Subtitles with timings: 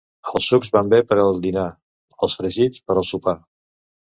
[0.37, 1.67] Els sucs van bé per al dinar.
[2.27, 3.37] Els fregits per al sopar.